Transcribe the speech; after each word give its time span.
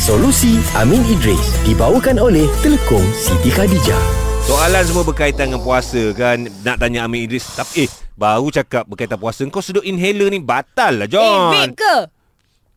Solusi 0.00 0.56
Amin 0.72 1.04
Idris 1.04 1.36
dibawakan 1.60 2.16
oleh 2.16 2.48
Telekom 2.64 3.04
Siti 3.12 3.52
Khadijah. 3.52 4.00
Soalan 4.40 4.80
semua 4.80 5.04
berkaitan 5.04 5.52
dengan 5.52 5.60
puasa 5.60 6.00
kan 6.16 6.48
Nak 6.64 6.80
tanya 6.80 7.04
Amin 7.04 7.28
Idris 7.28 7.44
Tapi 7.52 7.84
eh 7.84 7.90
Baru 8.16 8.48
cakap 8.48 8.88
berkaitan 8.88 9.20
puasa 9.20 9.44
Kau 9.46 9.60
sedut 9.60 9.84
inhaler 9.84 10.32
ni 10.32 10.40
Batal 10.40 10.96
lah 10.96 11.04
Eh, 11.04 11.12
John 11.12 11.52
vape 11.52 11.76
ke? 11.76 11.96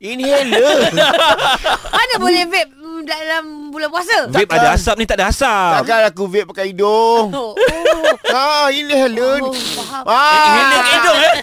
Inhaler 0.04 0.92
Mana 1.96 2.14
boleh 2.20 2.44
vape 2.44 2.76
dalam 3.04 3.72
bulan 3.72 3.88
puasa? 3.88 4.28
Vape 4.28 4.52
ada 4.52 4.76
asap 4.76 4.96
ni 5.00 5.08
tak 5.08 5.16
ada 5.18 5.32
asap 5.32 5.72
Takkan 5.80 6.04
aku 6.06 6.24
vape 6.28 6.52
pakai 6.52 6.76
hidung. 6.76 7.32
Oh, 7.32 7.56
oh, 7.56 8.12
Ha, 8.28 8.68
ini 8.68 8.92
hello. 8.92 9.48
oh, 9.48 9.56
faham. 9.56 10.04
Ah, 10.04 10.36
Inhaler 10.36 10.84
hidung 10.86 11.20
eh 11.22 11.36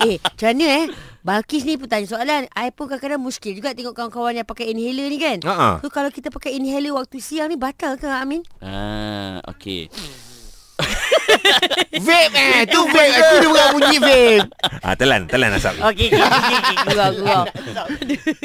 Eh, 0.08 0.16
macam 0.16 0.48
mana 0.48 0.66
eh? 0.72 0.84
Balkis 1.26 1.66
ni 1.66 1.74
pun 1.74 1.90
tanya 1.90 2.06
soalan. 2.06 2.46
I 2.54 2.70
pun 2.70 2.86
kadang-kadang 2.86 3.18
muskil 3.18 3.50
juga 3.50 3.74
tengok 3.74 3.92
kawan-kawan 3.92 4.30
yang 4.32 4.46
pakai 4.46 4.70
inhaler 4.70 5.10
ni 5.10 5.18
kan. 5.18 5.42
Ha-ha. 5.42 5.82
So, 5.82 5.90
kalau 5.90 6.06
kita 6.08 6.30
pakai 6.30 6.54
inhaler 6.54 6.94
waktu 6.94 7.18
siang 7.18 7.50
ni 7.50 7.58
batal 7.58 7.98
ke 7.98 8.06
Amin? 8.06 8.46
Ah, 8.62 9.42
okey. 9.50 9.90
vape 11.98 12.36
eh. 12.36 12.62
Tu 12.64 12.78
vape. 12.78 13.16
Aku 13.16 13.34
dengar 13.42 13.66
bunyi 13.72 13.98
vape. 13.98 14.46
ah, 14.78 14.94
Telan 14.94 15.26
Telan 15.26 15.50
asap 15.50 15.74
Okey, 15.88 16.08
okey, 16.08 16.20
okey, 16.20 16.56
okey. 16.56 16.76
Gurau, 16.86 17.10
gurau. 17.18 17.44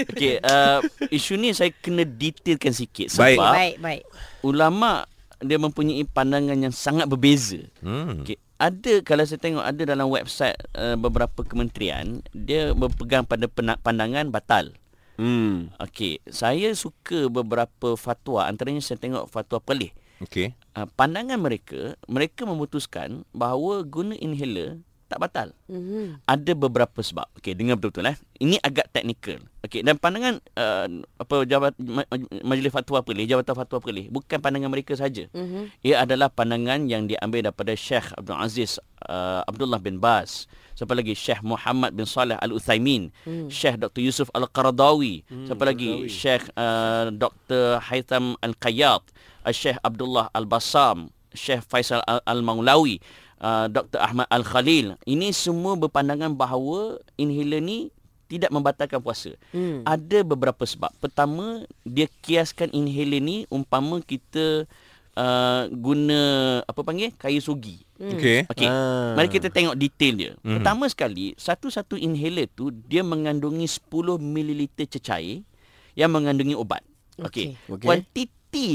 Okey, 0.10 0.34
uh, 0.42 0.78
isu 1.12 1.36
ni 1.36 1.52
saya 1.52 1.70
kena 1.76 2.02
detailkan 2.02 2.74
sikit 2.74 3.14
Baik. 3.14 3.38
sebab 3.38 3.52
Baik, 3.52 3.76
baik. 3.78 4.02
ulama 4.42 5.06
dia 5.38 5.58
mempunyai 5.58 6.02
pandangan 6.04 6.56
yang 6.56 6.72
sangat 6.72 7.06
berbeza. 7.06 7.62
hmm. 7.82 8.24
Okey, 8.24 8.38
ada 8.62 9.02
kalau 9.02 9.26
saya 9.26 9.42
tengok 9.42 9.66
ada 9.66 9.82
dalam 9.82 10.08
website 10.14 10.54
uh, 10.78 10.94
beberapa 10.94 11.42
kementerian 11.42 12.22
dia 12.38 12.78
berpegang 12.78 13.26
pada 13.26 13.50
pandangan 13.82 14.30
batal. 14.30 14.78
Hmm. 15.18 15.74
Okey, 15.82 16.22
saya 16.30 16.72
suka 16.78 17.26
beberapa 17.30 17.98
fatwa 17.98 18.46
antaranya 18.46 18.86
saya 18.86 19.02
tengok 19.02 19.26
fatwa 19.34 19.58
Perlis. 19.58 19.94
Okay 20.22 20.54
Uh, 20.72 20.88
pandangan 20.96 21.36
mereka, 21.36 22.00
mereka 22.08 22.48
memutuskan 22.48 23.28
bahawa 23.36 23.84
guna 23.84 24.16
inhaler 24.16 24.80
tak 25.12 25.20
batal. 25.20 25.48
Mm-hmm. 25.68 26.24
Ada 26.24 26.52
beberapa 26.56 27.00
sebab. 27.04 27.28
Okey, 27.36 27.52
dengar 27.52 27.76
betul-betul 27.76 28.08
eh. 28.08 28.18
Ini 28.40 28.56
agak 28.64 28.88
teknikal. 28.90 29.44
Okey, 29.62 29.84
dan 29.84 30.00
pandangan 30.00 30.40
uh, 30.56 30.88
apa 31.20 31.36
jabat 31.44 31.76
ma- 31.78 32.08
ma- 32.08 32.32
majlis 32.48 32.72
fatwa 32.72 33.04
Perlis, 33.04 33.28
jabatan 33.28 33.52
fatwa 33.52 33.78
Perlis, 33.78 34.08
bukan 34.08 34.40
pandangan 34.40 34.72
mereka 34.72 34.96
saja. 34.96 35.28
Mm-hmm. 35.36 35.64
Ia 35.84 36.08
adalah 36.08 36.32
pandangan 36.32 36.88
yang 36.88 37.06
diambil 37.06 37.46
daripada 37.46 37.76
Syekh 37.76 38.16
Abdul 38.16 38.40
Aziz 38.40 38.80
uh, 39.06 39.44
Abdullah 39.44 39.78
bin 39.78 40.00
Baz. 40.00 40.48
Siapa 40.72 40.96
lagi? 40.96 41.12
Syekh 41.14 41.44
Muhammad 41.44 41.92
bin 41.94 42.08
Saleh 42.08 42.40
Al-Uthaymin. 42.40 43.12
Hmm. 43.28 43.52
Syekh 43.52 43.78
Dr. 43.78 44.02
Yusuf 44.02 44.32
Al-Qaradawi. 44.34 45.22
Hmm, 45.30 45.46
Siapa 45.46 45.64
lagi? 45.68 46.08
Syekh 46.08 46.48
uh, 46.56 47.12
Dr. 47.14 47.78
Haitham 47.86 48.34
Al-Qayyad. 48.42 49.04
Uh, 49.46 49.54
Syekh 49.54 49.78
Abdullah 49.84 50.32
Al-Bassam. 50.34 51.12
Syekh 51.38 51.62
Faisal 51.68 52.02
Al- 52.10 52.24
Al-Maulawi. 52.26 52.98
Uh, 53.42 53.66
Dr. 53.74 53.98
Ahmad 53.98 54.30
Al-Khalil. 54.30 55.02
Ini 55.02 55.34
semua 55.34 55.74
berpandangan 55.74 56.30
bahawa 56.38 57.02
inhaler 57.18 57.58
ni 57.58 57.90
tidak 58.30 58.54
membatalkan 58.54 59.02
puasa. 59.02 59.34
Hmm. 59.50 59.82
Ada 59.82 60.22
beberapa 60.22 60.62
sebab. 60.62 60.94
Pertama, 61.02 61.66
dia 61.82 62.06
kiaskan 62.22 62.70
inhaler 62.70 63.18
ni 63.18 63.38
umpama 63.50 63.98
kita 64.00 64.70
uh, 65.18 65.64
guna 65.74 66.20
apa 66.64 66.82
panggil 66.86 67.12
kayu 67.20 67.44
sugi. 67.44 67.84
Okay 68.02 68.50
Okey. 68.50 68.66
Ah. 68.66 69.14
Mari 69.14 69.30
kita 69.30 69.54
tengok 69.54 69.78
detail 69.78 70.14
dia. 70.18 70.32
Mhm. 70.42 70.62
Pertama 70.62 70.86
sekali, 70.90 71.38
satu-satu 71.38 72.00
inhaler 72.00 72.50
tu 72.50 72.74
dia 72.74 73.06
mengandungi 73.06 73.68
10 73.68 74.18
ml 74.18 74.62
cecair 74.90 75.46
yang 75.94 76.10
mengandungi 76.10 76.58
ubat. 76.58 76.82
Okey. 77.22 77.58
Okey. 77.58 77.74
Okey. 77.78 77.86
Kuantiti 77.86 78.24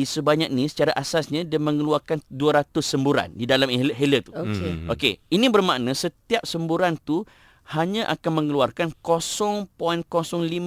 sebanyak 0.09 0.49
ni 0.49 0.65
secara 0.73 0.97
asasnya 0.97 1.45
dia 1.45 1.61
mengeluarkan 1.61 2.25
200 2.33 2.73
semburan 2.81 3.29
di 3.37 3.45
dalam 3.45 3.69
inhaler 3.69 4.25
tu. 4.25 4.33
Okey. 4.33 4.71
Hmm. 4.73 4.89
Okey, 4.89 5.21
ini 5.29 5.47
bermakna 5.53 5.93
setiap 5.93 6.49
semburan 6.49 6.97
tu 7.05 7.29
hanya 7.77 8.09
akan 8.09 8.43
mengeluarkan 8.43 8.97
0.05 9.05 9.69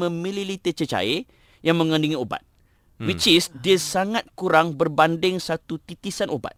ml 0.06 0.52
cecair 0.62 1.26
yang 1.66 1.82
mengandungi 1.82 2.14
ubat. 2.14 2.46
Hmm. 3.02 3.10
Which 3.10 3.26
is 3.26 3.50
dia 3.50 3.82
sangat 3.82 4.30
kurang 4.38 4.78
berbanding 4.78 5.42
satu 5.42 5.82
titisan 5.82 6.30
ubat. 6.30 6.54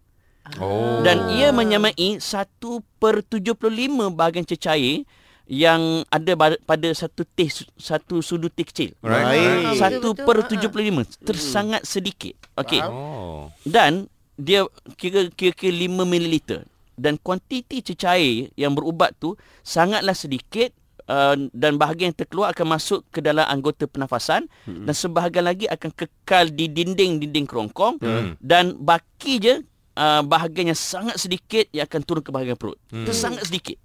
Oh 0.59 1.00
Dan 1.06 1.31
ia 1.31 1.54
menyamai 1.54 1.94
1 1.96 2.20
per 2.98 3.22
75 3.24 4.12
bahagian 4.12 4.44
cecair 4.44 5.06
yang 5.51 6.07
ada 6.07 6.31
pada 6.63 6.88
satu 6.95 7.28
teh 7.28 7.51
satu 7.75 8.23
sudut 8.23 8.56
teh 8.56 8.63
kecil. 8.63 8.95
Alright. 9.03 9.75
Satu 9.75 10.16
Betul-betul, 10.16 10.72
per 10.72 10.88
ha. 10.95 11.03
75 11.03 11.28
tersangat 11.28 11.81
sedikit. 11.84 12.39
Okey. 12.56 12.79
Oh 12.79 13.51
Dan 13.67 14.07
dia 14.39 14.63
kira 14.95 15.28
kira 15.35 15.51
5 15.51 16.07
ml 16.07 16.63
dan 16.95 17.19
kuantiti 17.19 17.84
cecair 17.84 18.47
yang 18.56 18.72
berubat 18.72 19.12
tu 19.19 19.35
sangatlah 19.59 20.16
sedikit 20.16 20.72
uh, 21.12 21.35
dan 21.51 21.75
bahagian 21.75 22.16
yang 22.16 22.19
terkeluar 22.23 22.56
akan 22.56 22.78
masuk 22.79 23.03
ke 23.12 23.19
dalam 23.19 23.44
anggota 23.44 23.85
pernafasan 23.85 24.47
hmm. 24.66 24.88
dan 24.88 24.94
sebahagian 24.95 25.45
lagi 25.45 25.66
akan 25.68 25.91
kekal 25.91 26.47
di 26.47 26.72
dinding-dinding 26.72 27.45
kerongkong 27.45 28.00
Hmm. 28.01 28.33
dan 28.39 28.79
baki 28.79 29.41
je 29.41 29.56
uh, 29.97 30.22
bahagian 30.23 30.72
yang 30.72 30.79
sangat 30.79 31.19
sedikit 31.19 31.68
yang 31.75 31.85
akan 31.85 32.01
turun 32.06 32.23
ke 32.23 32.31
bahagian 32.31 32.57
perut. 32.57 32.79
Hmm. 32.89 33.03
Itu 33.03 33.12
sangat 33.12 33.45
sedikit. 33.45 33.78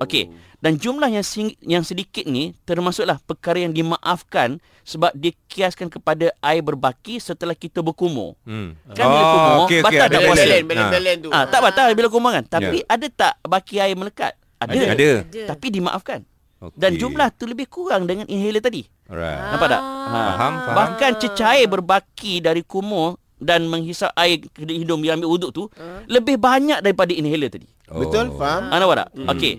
Okey. 0.00 0.30
Dan 0.58 0.80
jumlah 0.80 1.06
yang 1.06 1.22
sing, 1.22 1.52
yang 1.60 1.84
sedikit 1.84 2.24
ni 2.24 2.56
termasuklah 2.64 3.20
perkara 3.20 3.60
yang 3.60 3.70
dimaafkan 3.70 4.56
sebab 4.80 5.12
dia 5.12 5.36
kiaskan 5.46 5.86
kepada 5.86 6.32
air 6.40 6.64
berbaki 6.64 7.20
setelah 7.20 7.52
kita 7.52 7.84
berkumur. 7.84 8.34
Hmm. 8.42 8.72
Kan 8.90 9.04
bila 9.04 9.22
kumur, 9.22 9.52
okey, 9.64 9.78
okey, 9.78 9.80
batal 9.82 10.00
ada 10.00 10.08
tak 10.08 10.20
puasa? 10.24 10.40
belen. 10.40 10.62
Belen, 10.64 10.86
belen, 10.88 11.16
Ah. 11.16 11.22
tu. 11.22 11.28
Ah, 11.30 11.44
tak 11.46 11.60
batal 11.62 11.88
bila 11.92 12.08
kumur 12.08 12.30
kan. 12.32 12.44
Tapi 12.44 12.76
ada 12.80 13.06
tak 13.06 13.34
baki 13.44 13.76
air 13.76 13.94
melekat? 13.94 14.32
Ada. 14.56 14.96
Ada. 14.96 15.10
Ada. 15.28 15.42
Tapi 15.52 15.66
dimaafkan. 15.68 16.20
Okey. 16.64 16.78
Dan 16.80 16.90
jumlah 16.96 17.28
tu 17.30 17.44
lebih 17.44 17.68
kurang 17.68 18.08
dengan 18.08 18.24
inhaler 18.24 18.64
tadi. 18.64 18.88
Alright 19.04 19.52
Nampak 19.52 19.68
tak? 19.68 19.82
Ah. 19.84 20.08
Faham, 20.08 20.52
faham. 20.64 20.74
Bahkan 20.74 21.10
cecair 21.20 21.66
berbaki 21.68 22.40
dari 22.40 22.64
kumur 22.64 23.20
dan 23.36 23.68
menghisap 23.68 24.16
air 24.16 24.40
ke 24.40 24.64
hidung 24.64 25.04
bila 25.04 25.20
ambil 25.20 25.28
uduk 25.28 25.50
tu 25.52 25.68
lebih 26.08 26.40
banyak 26.40 26.80
daripada 26.80 27.12
inhaler 27.12 27.52
tadi. 27.52 27.68
Betul, 27.88 28.32
faham? 28.36 28.72
Ah, 28.72 28.78
nampak 28.80 28.96
tak? 29.04 29.08
Okey. 29.36 29.54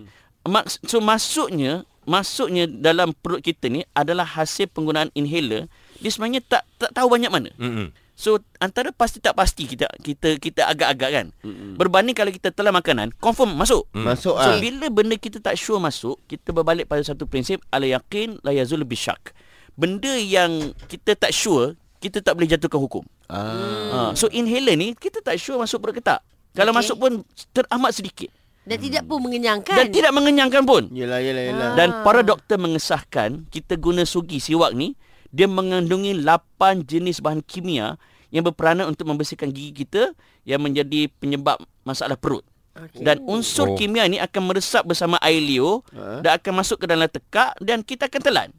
Mak, 0.45 0.65
so 0.85 1.01
maksudnya 1.01 1.85
maksudnya 2.05 2.69
dalam 2.69 3.17
perut 3.17 3.41
kita 3.41 3.65
ni 3.65 3.81
adalah 3.97 4.29
hasil 4.29 4.69
penggunaan 4.69 5.09
inhaler 5.17 5.65
dia 5.97 6.09
sebenarnya 6.13 6.41
tak 6.45 6.63
tak 6.77 6.93
tahu 6.93 7.07
banyak 7.09 7.31
mana. 7.33 7.49
Mm-mm. 7.57 7.89
So 8.15 8.39
antara 8.63 8.95
pasti 8.95 9.19
tak 9.19 9.35
pasti 9.35 9.67
kita 9.67 9.91
kita 9.99 10.39
kita 10.39 10.71
agak-agak 10.71 11.09
kan. 11.11 11.27
Berbanding 11.75 12.15
kalau 12.15 12.31
kita 12.31 12.51
telan 12.53 12.71
makanan 12.71 13.11
confirm 13.19 13.59
masuk. 13.59 13.89
Masuk 13.91 14.39
So 14.39 14.55
ah. 14.55 14.55
bila 14.61 14.87
benda 14.87 15.19
kita 15.19 15.43
tak 15.43 15.59
sure 15.59 15.83
masuk, 15.83 16.15
kita 16.31 16.55
berbalik 16.55 16.87
pada 16.87 17.03
satu 17.03 17.27
prinsip 17.27 17.59
al 17.75 17.83
yaqin 17.83 18.39
la 18.45 18.55
yazul 18.55 18.87
bisyak. 18.87 19.35
Benda 19.75 20.15
yang 20.15 20.71
kita 20.87 21.19
tak 21.19 21.35
sure, 21.35 21.75
kita 21.99 22.23
tak 22.23 22.39
boleh 22.39 22.47
jatuhkan 22.47 22.79
hukum. 22.79 23.03
Ah. 23.27 23.43
Ha, 23.91 23.97
so 24.15 24.31
inhaler 24.31 24.79
ni 24.79 24.95
kita 24.95 25.19
tak 25.19 25.35
sure 25.35 25.59
masuk 25.59 25.83
perut 25.83 25.99
ke 25.99 26.03
tak. 26.03 26.23
Kalau 26.55 26.71
Okey. 26.71 26.79
masuk 26.79 26.95
pun 26.97 27.11
teramat 27.51 27.91
sedikit 27.91 28.31
Dan 28.63 28.79
tidak 28.79 29.03
pun 29.03 29.19
mengenyangkan. 29.19 29.75
dan 29.75 29.87
tidak 29.89 30.09
mengenyangkan 30.09 30.63
pun. 30.63 30.87
Yelah, 30.89 31.19
yelah, 31.19 31.43
yelah. 31.45 31.67
Ah. 31.67 31.75
Dan 31.75 31.89
para 32.01 32.21
doktor 32.21 32.57
mengesahkan 32.57 33.45
kita 33.47 33.75
guna 33.75 34.01
sugi 34.03 34.39
siwak 34.39 34.71
ni 34.71 34.95
dia 35.29 35.45
mengandungi 35.45 36.15
8 36.17 36.47
jenis 36.81 37.19
bahan 37.19 37.43
kimia 37.43 37.99
yang 38.29 38.41
berperanan 38.41 38.87
untuk 38.87 39.05
membersihkan 39.05 39.47
gigi 39.47 39.85
kita 39.85 40.15
yang 40.43 40.59
menjadi 40.59 41.11
penyebab 41.13 41.55
masalah 41.83 42.15
perut. 42.15 42.41
Okey. 42.73 43.03
Dan 43.03 43.23
unsur 43.23 43.69
Oh. 43.69 43.75
kimia 43.75 44.03
ni 44.03 44.17
akan 44.17 44.41
meresap 44.45 44.83
bersama 44.83 45.15
air 45.19 45.39
liur 45.39 45.83
Ha? 45.91 46.19
dan 46.19 46.31
akan 46.35 46.53
masuk 46.55 46.79
ke 46.79 46.85
dalam 46.85 47.05
tekak 47.05 47.55
dan 47.59 47.79
kita 47.79 48.07
akan 48.07 48.21
telan. 48.21 48.49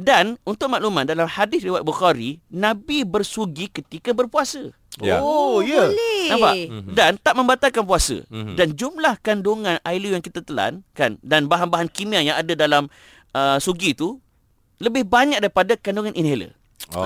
Ah. 0.00 0.02
Dan 0.02 0.24
untuk 0.42 0.66
makluman 0.66 1.04
dalam 1.04 1.28
hadis 1.28 1.60
riwayat 1.60 1.84
Bukhari, 1.84 2.40
Nabi 2.48 3.04
bersugi 3.04 3.68
ketika 3.68 4.10
berpuasa. 4.10 4.72
Ya. 4.98 5.20
Oh, 5.20 5.60
ya. 5.60 5.86
Boleh. 5.86 6.24
Nampak? 6.32 6.54
Dan 6.96 7.12
tak 7.20 7.34
membatalkan 7.36 7.84
puasa. 7.84 8.24
Mhm. 8.26 8.56
Dan 8.56 8.74
jumlah 8.74 9.20
kandungan 9.20 9.76
air 9.84 10.00
liur 10.00 10.16
yang 10.16 10.24
kita 10.24 10.42
telan 10.42 10.82
kan 10.92 11.20
dan 11.20 11.46
bahan-bahan 11.46 11.86
kimia 11.86 12.24
yang 12.24 12.34
ada 12.34 12.56
dalam 12.56 12.88
uh, 13.30 13.60
sugi 13.60 13.92
tu 13.92 14.18
lebih 14.80 15.04
banyak 15.04 15.38
daripada 15.38 15.76
kandungan 15.76 16.16
inhaler. 16.16 16.56
Oh. 16.90 17.04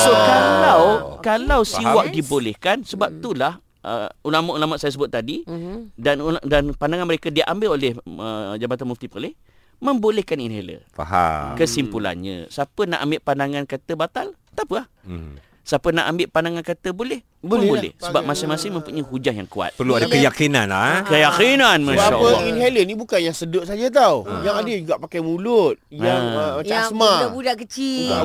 So 0.00 0.10
kalau 0.10 0.82
kalau 1.20 1.60
siwak 1.62 2.10
Yes. 2.10 2.14
dibolehkan 2.18 2.82
sebab 2.82 3.20
itulah 3.20 3.60
uh, 3.84 4.08
ulama-ulama 4.24 4.74
saya 4.74 4.90
sebut 4.90 5.06
tadi 5.06 5.44
Mhm. 5.46 5.94
dan 5.94 6.16
dan 6.42 6.62
pandangan 6.74 7.06
mereka 7.06 7.28
diambil 7.28 7.76
oleh 7.78 7.94
uh, 7.94 8.56
Jabatan 8.56 8.88
Mufti 8.88 9.06
Perlis 9.06 9.36
membolehkan 9.80 10.38
inhaler. 10.38 10.84
Faham. 10.92 11.56
Kesimpulannya, 11.56 12.46
siapa 12.46 12.84
nak 12.84 13.00
ambil 13.00 13.20
pandangan 13.20 13.64
kata 13.64 13.92
batal, 13.96 14.26
tak 14.52 14.68
apa 14.68 14.84
lah. 14.84 14.86
Hmm. 15.02 15.40
Siapa 15.60 15.92
nak 15.92 16.08
ambil 16.08 16.26
pandangan 16.26 16.64
kata 16.64 16.90
boleh? 16.90 17.20
Boleh 17.40 17.68
lah. 17.68 17.72
boleh. 17.78 17.92
Sebab 17.96 18.22
masing-masing 18.26 18.74
mempunyai 18.74 19.04
hujah 19.06 19.30
yang 19.30 19.46
kuat. 19.46 19.70
Perlu 19.78 19.94
ada 19.94 20.10
keyakinan 20.10 20.66
lah. 20.66 21.04
eh. 21.04 21.14
Keyakinan 21.14 21.78
Sebab 21.78 21.94
Masya 21.94 22.16
Allah. 22.16 22.40
inhaler 22.48 22.84
ni 22.84 22.94
bukan 22.98 23.20
yang 23.22 23.36
sedut 23.36 23.64
saja 23.64 23.86
tau. 23.86 24.26
Yang 24.42 24.54
ada 24.56 24.70
juga 24.74 24.94
pakai 24.98 25.20
mulut. 25.22 25.78
Yang 25.88 26.20
Ah. 26.20 26.36
uh, 26.36 26.52
macam 26.58 26.74
Yang 26.74 26.84
asma. 26.90 27.10
budak-budak 27.14 27.56
kecil 27.64 28.08
kan. 28.10 28.18
Ah, 28.18 28.24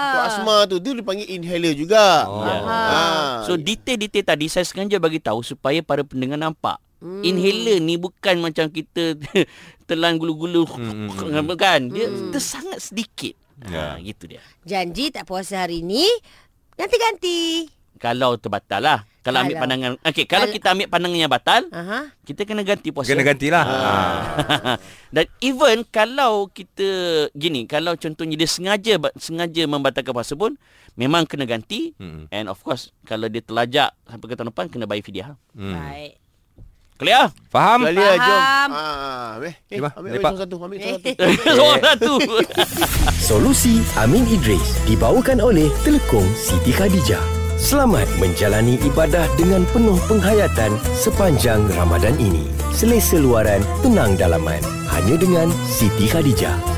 untuk 0.00 0.22
ah. 0.24 0.26
asma 0.26 0.56
tu 0.66 0.76
tu 0.80 0.90
dipanggil 0.96 1.28
inhaler 1.28 1.74
juga. 1.76 2.06
Oh. 2.26 2.42
Ya. 2.42 2.56
Ah. 2.64 3.30
So 3.44 3.54
detail-detail 3.54 4.24
tadi 4.24 4.46
saya 4.48 4.64
sengaja 4.64 4.96
bagi 4.96 5.20
tahu 5.20 5.44
supaya 5.44 5.84
para 5.84 6.00
pendengar 6.00 6.40
nampak. 6.40 6.80
Hmm. 7.00 7.24
Inhaler 7.24 7.80
ni 7.80 7.96
bukan 7.96 8.38
macam 8.38 8.68
kita 8.68 9.16
telan 9.88 10.20
gulu-gulu 10.20 10.68
Hmm, 10.68 11.08
kan. 11.56 11.88
Dia 11.88 12.06
hmm. 12.06 12.36
sangat 12.36 12.78
sedikit. 12.78 13.34
Ya. 13.60 13.96
Ha, 13.96 14.00
gitu 14.00 14.24
dia. 14.24 14.40
Janji 14.64 15.08
tak 15.08 15.24
puasa 15.24 15.64
hari 15.64 15.80
ni, 15.80 16.04
ganti-ganti. 16.76 17.68
Kalau 18.00 18.40
terbatal 18.40 18.80
lah. 18.80 19.00
Kalau 19.20 19.44
ambil 19.44 19.52
Kalau- 19.52 19.64
pandangan 19.68 19.90
Okey, 20.00 20.24
kalau 20.24 20.48
Kal- 20.48 20.56
kita 20.56 20.66
ambil 20.72 20.88
pandangan 20.88 21.18
yang 21.20 21.28
batal, 21.28 21.62
Aha. 21.68 22.08
kita 22.24 22.48
kena 22.48 22.64
ganti 22.64 22.88
puasa. 22.88 23.12
Kena 23.12 23.20
gantilah. 23.20 23.64
Ah. 23.64 24.16
Ha. 24.40 24.72
Dan 25.14 25.28
even 25.44 25.84
kalau 25.84 26.48
kita 26.48 26.88
gini, 27.36 27.68
kalau 27.68 28.00
contohnya 28.00 28.40
dia 28.40 28.48
sengaja 28.48 28.96
sengaja 29.20 29.68
membatalkan 29.68 30.16
puasa 30.16 30.32
pun 30.32 30.56
memang 30.96 31.28
kena 31.28 31.44
ganti. 31.44 31.92
Hmm. 32.00 32.32
And 32.32 32.48
of 32.48 32.64
course 32.64 32.96
kalau 33.04 33.28
dia 33.28 33.44
terlajak 33.44 33.92
sampai 34.08 34.24
ke 34.24 34.34
tahun 34.40 34.56
depan 34.56 34.72
kena 34.72 34.88
bayar 34.88 35.04
fidyah. 35.04 35.28
Hmm. 35.52 35.76
Baik. 35.76 36.16
Clear? 37.00 37.32
Faham? 37.48 37.88
Sekali 37.88 37.96
lah, 37.96 38.16
jom. 38.20 38.28
Faham. 38.44 38.70
Ah, 38.76 39.32
eh, 39.40 39.54
eh, 39.72 39.78
Cuba, 39.80 39.88
ambil, 39.96 40.00
ambil 40.04 40.10
lepak. 40.20 40.32
satu, 40.36 40.56
ambil 40.60 40.78
satu. 40.84 41.08
Soalan 41.56 41.80
satu. 41.80 42.12
Solusi 43.32 43.74
Amin 43.96 44.28
Idris 44.28 44.84
dibawakan 44.84 45.40
oleh 45.40 45.72
Telekom 45.80 46.28
Siti 46.36 46.76
Khadijah. 46.76 47.24
Selamat 47.56 48.04
menjalani 48.20 48.76
ibadah 48.84 49.24
dengan 49.36 49.64
penuh 49.72 49.96
penghayatan 50.08 50.76
sepanjang 50.92 51.64
Ramadan 51.72 52.16
ini. 52.20 52.44
Selesa 52.72 53.16
luaran, 53.16 53.64
tenang 53.80 54.16
dalaman. 54.20 54.60
Hanya 54.92 55.16
dengan 55.16 55.48
Siti 55.64 56.04
Khadijah. 56.04 56.69